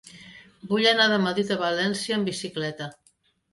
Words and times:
Vull 0.71 0.87
anar 0.91 1.05
de 1.11 1.19
Madrid 1.27 1.53
a 1.57 1.59
València 1.65 2.19
en 2.19 2.27
bicicleta. 2.33 2.91